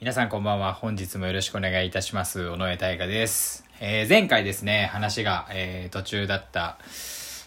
[0.00, 0.72] 皆さんこんばんは。
[0.72, 2.48] 本日もよろしくお願いいたします。
[2.48, 3.66] 尾上大我です。
[3.80, 6.78] えー前回ですね、話が、えー途中だった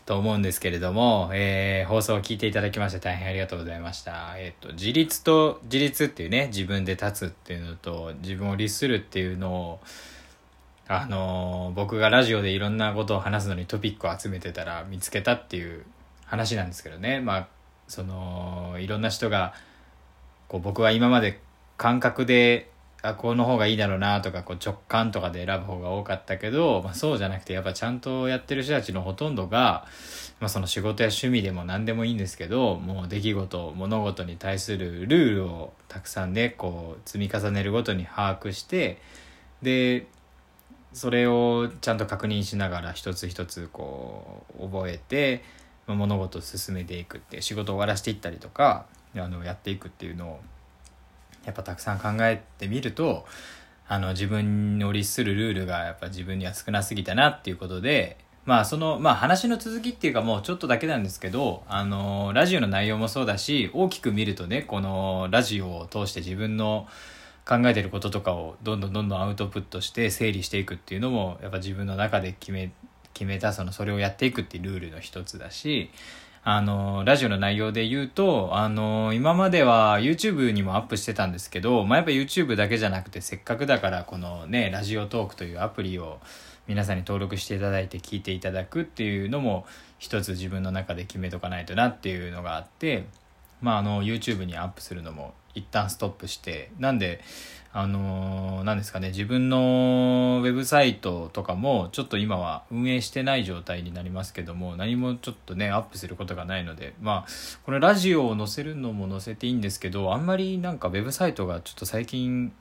[0.06, 4.36] と思うんですけれども、えー放送を聞いていただきまして大変ありがとうございました。
[4.38, 9.80] えっ、と、自立と自立っていうね、自分で立つっていうのと、自分を律するっていうのを、
[10.88, 15.86] あの僕がラジオでいろんなことを話すのにトピックを集めてたら見つけたっていう
[16.26, 17.20] 話なんですけどね。
[17.20, 17.48] まあ、
[17.88, 19.56] その、いろんな人が、
[20.48, 21.42] こう僕は今まで
[21.78, 22.72] 感覚で
[23.06, 29.86] あこの方がいいだろうなとかこう直感とかで選ぶ方が多かったけど、まあ、そうじゃなくてやっぱちゃんとやってる人たちのほとんどが、
[30.40, 39.00] まあ、その仕事や趣味でも何でもいいんですけどもう出来事物事に対するルールをたくさんねこう積み重ねるごとに把握して
[39.62, 40.08] で
[40.94, 45.44] それをちゃんと確認しながら一つ一つこう覚えて
[45.88, 48.86] まあ物事を進めていくって仕事を終わらせていったりとか
[49.18, 50.40] あのやっていくっていうのを
[51.46, 53.26] やっぱたくさん考えてみると
[53.88, 66.88] あの自分を律するルールがやっぱ自分には少なすぎたなっていうことでまあそのまあ話の続きっていうかもうちょっとだけなんですけどあのラジオの内容もそうだし大きく見るとねこのラジオを通して自分の
[67.46, 72.72] 考えてることとかをどんどんどんどんアウトプットして整理していくっていうのもやっぱ自分の中で決め
[73.14, 75.92] 決めたそのそれをやっていくっていうルールの一つだし
[76.46, 86.20] あのラジオの内容で言うとあの今までは YouTube にもアップしてたんですけど、まあ、やっぱ YouTube だけじゃなくてせっかくだからこのねラジオトークというアプリを
[86.68, 89.66] 皆さんに登録していただいて聞いていただくっていうのも
[90.00, 93.06] 一つ自分の中で決めとかないとなっていうのがあって
[93.64, 97.22] まあ、あの YouTube にアップするのも一旦ストップしてなんで
[97.76, 107.32] あのーなんですかね自分のウェブサイトとかもちょっと今は運営してない状態になりますけども何もちょっとねアップすることがないのでまあ
[107.66, 112.54] このラジオを載せるのも載せていいんですけどあんまりなんかウェブサイトがちょっと最近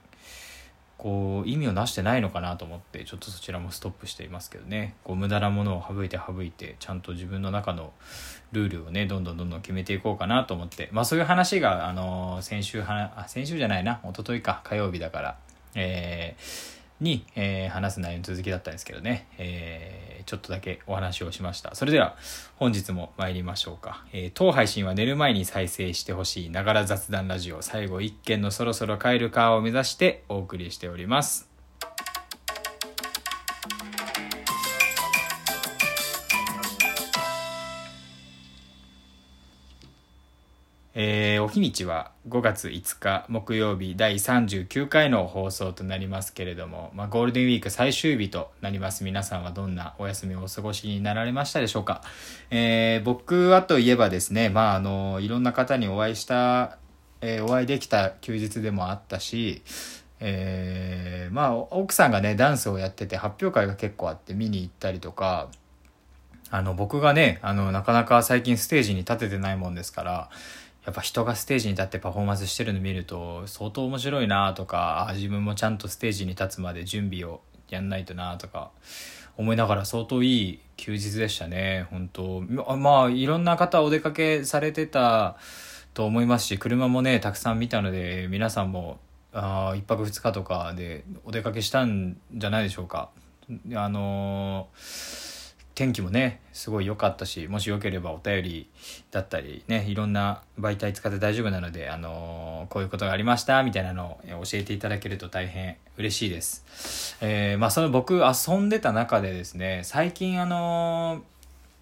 [1.03, 4.95] こう意味をなしてないのかなと思ってちょっとそちらもストップしていますけどね。
[5.03, 7.93] こう無駄なものを省いて省いてちゃんと自分の中の
[8.53, 10.91] ルールをねどんどんどんどん決めていこうかなと思って。
[10.93, 14.01] まあそういう話があの先週はあ先週じゃないな。
[14.05, 14.61] 一昨日か。
[14.63, 15.39] 火曜日だから。
[15.75, 21.75] えーに、えー話す内容の続きだったんですけどね、えーちょっとだけお話をしました。
[21.75, 22.17] それでは
[22.57, 27.63] 本日も参りましょうか、えー当配信は寝る前に再生してほしいながら雑談ラジオ。
[27.63, 31.52] 最後1件のそろそろ帰るかを目指してお送りしております。
[40.95, 42.11] えーお日にちは。
[42.29, 49.03] 5月5日木曜日第39回の放送となりますけれども、まあ、ゴールデンウィーク最終日となります。
[49.03, 52.03] 皆さんはどんなお休みをお過ごしになられましたでしょうか、
[52.51, 56.77] えー僕はといえばですね、まあ、あのいろんな方にお会いした、
[57.23, 59.63] えーお会いできた休日でもあったし
[60.21, 65.49] えーまあ奥さんがねダンスをやってて発表会が結構あって見に行ったりとか
[66.51, 70.29] あの僕がねあのなかなか最近ステージに立ててないもんですから
[70.85, 78.71] やっぱ人がステージに立ってパフォーマンスしてるの見ると相当面白いなとか自分もちゃんとステージに立つまで準備をやんないとなとか
[79.37, 82.41] 思いながら相当いい休日でしたね本当。
[82.41, 85.37] ままあいろんな方お出かけされてた
[85.95, 88.99] と思いますし車もねたくさん見たので皆さんも
[89.33, 93.11] あ1泊2日とかでお出かけしたんじゃないでしょうか。
[93.75, 95.32] あのー
[95.75, 98.69] 天気もねすごい良かったしもしよければお便り
[99.11, 111.33] だったりねいろんな媒体使って大丈夫なので、あのーこういうことがありましたみたいなのを教えていただけると大変嬉しいです、えーまあその僕遊んでた中でですね最近あのー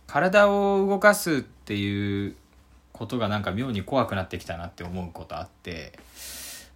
[0.07, 2.35] 体を動かすっていう
[2.93, 5.93] ことがなんか妙に怖くなってきたなって思うことあって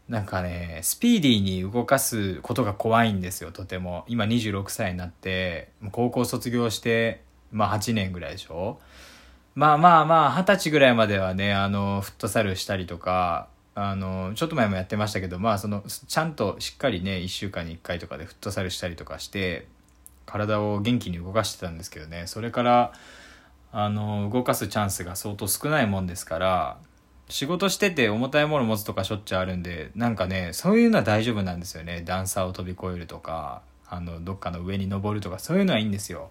[0.09, 4.05] なんかねスピーディーに動かすことが怖いんですよとても。
[4.07, 7.23] 今26歳になって高校卒業して
[7.53, 8.79] まあ8年ぐらいでしょ？
[9.55, 19.67] まあまあまあ二十歳ぐらいまではねあのフットサルしたりとかあのちょっと前もやってましたけどまあそのちゃんとしっかりね1週間に1回とかでフットサルしたりとかして
[20.27, 22.25] 体を元気に動かしてたんですけどね。
[22.27, 22.93] それから
[23.73, 26.77] あの動かすチャンスが相当少ないもんですから
[27.29, 32.03] 仕事してて重たいもの持つとかしょっちゅうあるんでなんかねそういうのは大丈夫なんですよね。
[32.03, 36.31] 段差を飛び越えるとかあのどっかの上に登るとかそういうのはいいんですよ。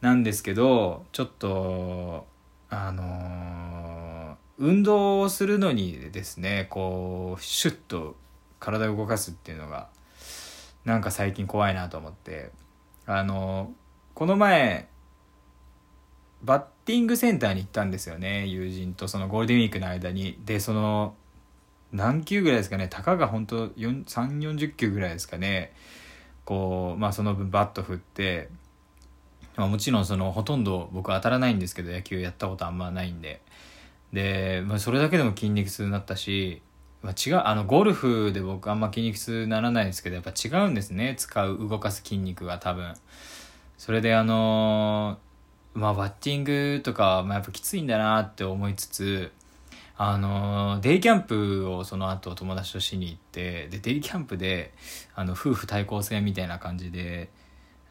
[0.00, 2.26] なんですけどちょっと
[2.68, 8.14] あのー運動をするのにですねこうシュッと
[8.60, 9.88] 体を動かすっていうのが
[10.84, 12.50] なんか最近怖いなと思って。
[13.04, 13.72] あの
[14.14, 14.88] この前
[16.44, 20.38] バッティングセンターに行ったんですよね友人とそのゴールデンウィークの間に。
[20.44, 21.14] でその
[21.92, 25.74] 何球ぐらいですかねたかが本当3 4 0球ぐらいですかね
[26.44, 28.48] こうまあその分バット振って
[29.56, 33.42] まあ、もちろんそのほとんど僕当たらないんですけど野球やったことあんまないんで。
[34.12, 36.62] で、まあ、それだけでも筋肉痛になったし、
[37.02, 42.94] まあ、違うあのゴルフで僕あんま筋肉痛にならないですけどやっぱ違うんですね使う動かす筋肉が多分。
[43.76, 45.18] それであの
[45.74, 49.32] まあバッティングとか、まあ、やっぱきついんだなって思いつつ
[49.96, 54.72] あのデイキャンプをその後友達としに行ってでデイキャンプで
[55.14, 57.28] あの夫婦対抗戦みたいな感じで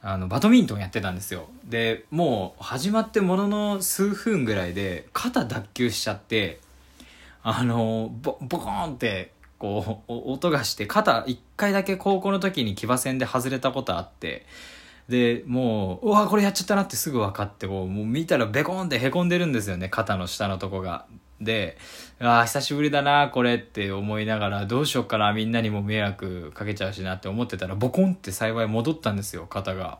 [0.01, 1.47] あのバドミントンやってたんですよ。
[1.63, 6.59] でもう始まってものの数分ぐらいで肩脱臼しちゃって
[7.43, 14.45] あのボボコーンってこう音がして肩一回だけ高校の時に騎馬戦で外れたことあって
[15.11, 21.05] でもううわこれやっちゃったなってすぐ分かってこうもう見たらベコーンってへこんでるんですよね肩の下のとこが
[21.41, 21.77] で、
[22.19, 29.99] ああ、久しぶりだな、これって思いながら、どうしよっかな、みんなにも迷惑かけちゃうしなって思ってたら、ボコンって幸い戻ったんですよ、肩が。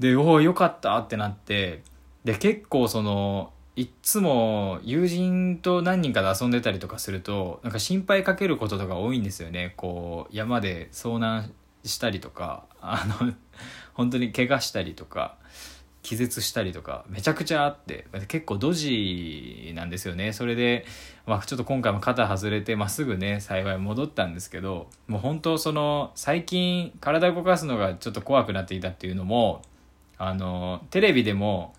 [0.00, 1.82] で、おお、よかったってなって、
[2.24, 9.74] で、結構その、いっつも友人と何人かで遊んでたりとかすると、なんか心配かけることとか多いんですよね。
[9.76, 11.52] こう、山で遭難
[11.84, 13.32] したりとか、あの、
[13.94, 15.36] 本当に怪我したりとか、
[16.02, 20.32] 気絶したりとかめちゃくちゃあって結構ドジなんですよね。
[20.32, 20.84] それで、
[21.26, 29.62] まあ、ちょっと今回も肩外れて、まあ、すぐね幸い戻ったんですけどもう本当その最近体動かすのがちょっと怖くなっていたっていうのも
[30.18, 31.74] あのテレビでも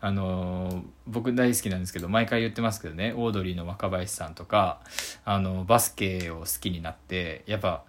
[0.00, 4.80] あの僕大好きなんですけど毎回言ってますけどねオードリーの若林さんとか
[5.24, 7.84] あのバスケを好きになってやっぱ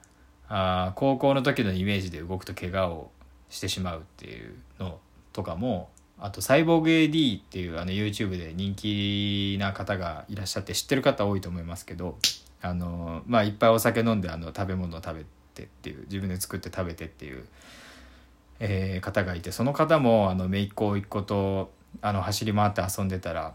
[0.48, 3.12] あ高校の時のイメージで動くと怪我を
[3.56, 5.00] してしまうっていうの
[5.32, 12.18] とかもあとサイボーグ AD っていうあの YouTube で人気な方がいらっしゃって知ってる方多いと思いますけど
[12.62, 17.46] あのまあいっぱいお酒飲んであの食べ物を食べてっていう自分で作って食べてっていう、
[18.60, 21.72] えー、方がいてその方もあの姪っ子一子と
[22.02, 23.54] あの走り回って遊んでたら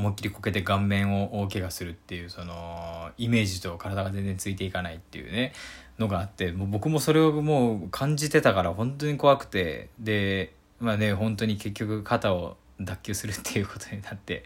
[0.00, 5.52] 思いっきりこけて顔面を大怪我するっていうそのイメージと体が全然ついていかないっていうね
[5.98, 14.44] のがあってもう僕もそれをもう感じてたから本当に怖くてでまあね本当に結局肩を脱臼するっていうことになって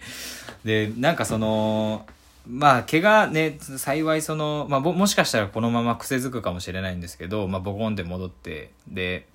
[0.65, 2.05] でなんかその
[2.47, 9.27] まあ怪我ね幸いその、まあ、もしかしたらこのまま癖づくかもしれないんですけど、まあ、ボコンで戻ってで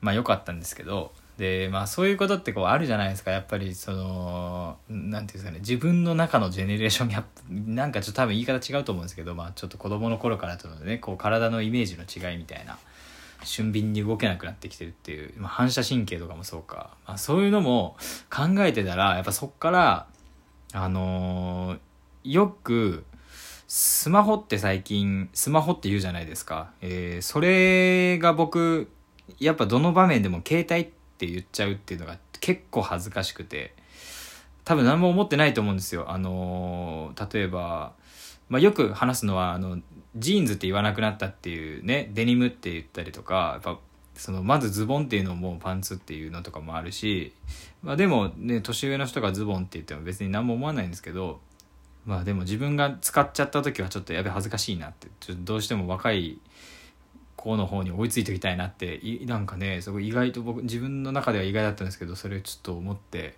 [0.00, 3.30] まあ良かったんですけどでまあそういうことってこうあるじゃないですか。
[3.30, 5.58] やっぱりそのなんていうんですかね。
[5.58, 12.78] 自分の中のジェネレーションギャップなんかちょっと多分言い方違うと思うんですけどまあちょっと子供の頃からとのねこう体のイメージの違いみたいな
[13.44, 17.96] 俊敏に動けなくなってきてるっていう、まあ、反射神経とかもそうか、まあ、そういうのも
[18.30, 20.06] 考えてたらやっぱそっから
[20.72, 23.04] あのー、よく
[23.68, 28.88] スマホって最近スマホって言うじゃないですか、えー、それが僕
[29.38, 33.74] やっぱどの場面でも携帯ってって言っちゃうっていうのが結構恥ずかしくて
[34.64, 36.10] 多分何も思ってないと思うんですよ。
[36.10, 37.94] あの、例えば
[38.48, 39.78] まあ、よく話すのはあの
[40.14, 43.80] ジーンズって言わなくなったっていうねデニムって言ったりとかやっぱ
[44.14, 47.34] そのまずズボンっていうのもパンツっていうのとかもあるし、
[47.82, 51.40] まあ、でもね年上の人がズボンって言っても別に何も思わないんですけど
[52.06, 56.38] まあでも自分が使っちゃった時はちょっとやべ恥ずかしいなってちょっとどうしても若い
[57.46, 63.36] 子の方に追いついておきたいなってなんかねすごい意外と僕自分の中では意外だったんですけどそれをちょっと思って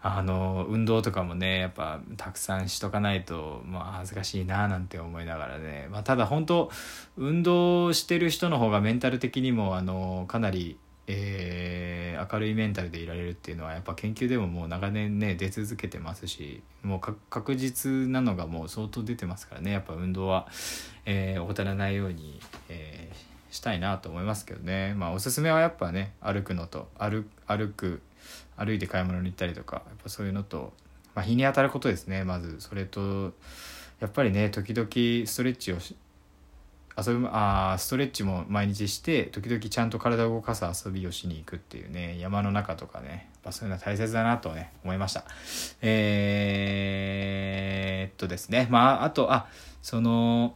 [0.00, 6.70] あの運動とかもねやっぱたくさんしとかないと、まあ、恥ずかしいななんて思いながらね、まあ、ただ本当
[7.16, 20.48] 運動してる人の方がメンタル的にもあのかなり、えー、明るいメンタルでいられるっていうのはやっぱ研究でももう長年ね出続けてますしもう確実なのがもう相当出てますからねやっぱ運動は、
[21.04, 22.40] えー、怠らないように、
[23.52, 24.94] したいなと思いますけどね。
[24.96, 27.24] まあおすすめはやっぱね歩くのと歩
[27.76, 28.00] く
[28.56, 30.72] 歩いて買い物に行ったりとかやっぱそういうのと、
[31.14, 32.24] まあ、日に当たることですね。
[32.24, 33.34] まずそれと
[34.00, 34.88] やっぱりね時々
[35.26, 45.24] ストレッチを遊ぶあストレッチも毎日して時々ちゃんと体を動かす遊びをしに行くっていうね山の中とかねやっそういうのは大切だなとね思いました。
[45.82, 48.68] えー、っとですね。
[48.70, 49.46] まああとあ
[49.82, 50.54] その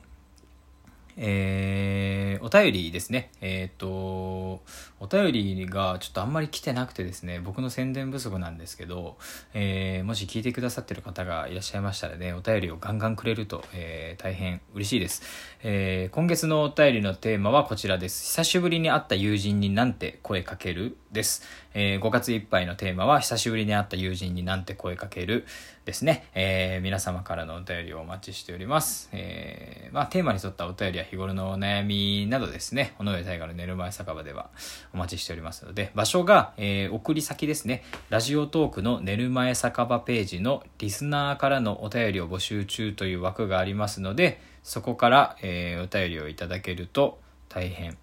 [1.19, 3.31] えー、お便りですね。
[3.41, 9.17] えっ、と、お便りがちょっとあんまり来てなくてですね、僕の宣伝不足なんですけど、
[9.55, 15.23] えー、もし聞いてくださってる方がいらっしゃいましたらね、お便りをガンガンくれると、えー、大変嬉しいです、
[15.63, 16.15] えー。
[16.15, 18.25] 今月のお便りのテーマはこちらです。
[18.27, 21.43] 久しぶりに会った友人になんて声かけるです。
[21.73, 25.47] えー、5月いっぱいのテーマは久しぶりに会った友人になんて声かける
[25.85, 26.29] ですね。
[26.35, 29.09] えー、皆様からのお便りをお待ちしております。
[29.13, 34.51] えー、まあ、テーマに沿ったお便りは日頃のお悩みなどですね、尾上大河の寝る前酒場では
[34.93, 47.97] お待ちしておりますので、場所が、えー、送り先ですね、ラジオトークの寝る前酒場ページのリスナーからのお便りを募集中という枠がありますので、そこから、えー、お便りをいただけると大変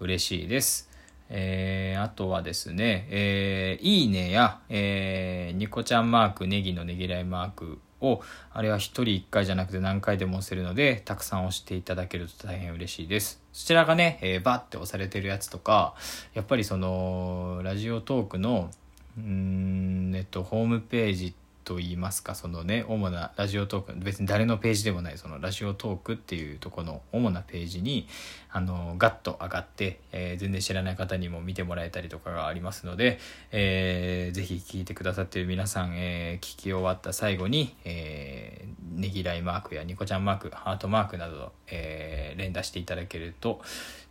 [0.00, 0.90] 嬉しいです。
[1.28, 8.20] えー、あとはですね、えー、いいねや、えー、ニコちゃんマーク、ネギのねぎらいマークを、
[8.52, 13.42] あれは一人一回じゃなくて何回でも押せるので、たくさん押していただけると大変嬉しいです。
[13.52, 15.94] そちらがね、えー、バッて押されてるやつとか、
[16.34, 18.70] やっぱりその、ラジオトークの、
[19.16, 28.06] うん、えっと、ホームページってと言いますかそのね主なラジオトーク別に誰のページでもないそのラジオトークっていうとこの主なページに
[28.52, 33.18] あのガッと上がって、えー、全然知らない方にも見てもらえたりとかがありますので、
[33.50, 43.60] えー、ぜひ聞いてくださってる皆さん、えー、聞き終わった最後に、えー、ねぎらいマークやニコちゃんマークハートマークなど、えー、連打していただけると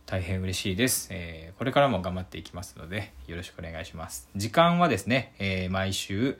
[0.04, 4.28] 大変嬉しいです、えー、これからも頑張っていきますのでよろしくお願いします。
[4.36, 6.36] 時間はですね、えー、毎週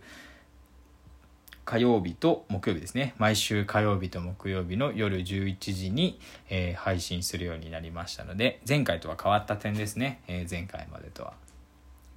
[1.67, 3.15] 火曜日と木曜日ですね。
[3.19, 11.35] 毎週火曜日と木曜日の夜11時に、えー、配信するようになりましたので前回とは変わった点ですね、えー、前回までとは。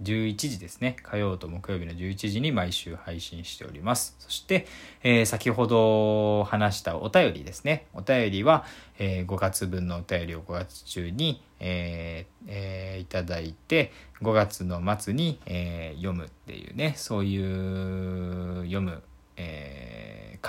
[0.03, 0.95] 11時ですね。
[1.03, 4.15] 火曜と木曜日の11時に毎週配信しております。
[4.19, 4.65] そして、
[5.03, 7.87] えー、先ほど話したお便りですね。
[7.93, 8.65] お便りは、
[8.97, 13.91] え5月分のお便りを5月中に、ええー、いただいて
[14.21, 19.03] 5月の末に、え読むっていうねそういう読む、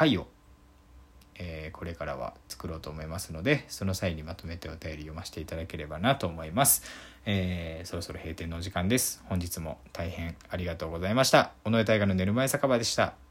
[0.00, 0.26] 回を、
[1.34, 6.84] えー、これからは作ろうと思いますのでその際にまとめてお便り読ませていただければなと思います、
[7.26, 9.22] えー、そろそろ閉店のお時間です。
[9.26, 11.52] 本日も大変ありがとうございました。
[11.66, 13.29] 尾上大河の寝る前酒場でした。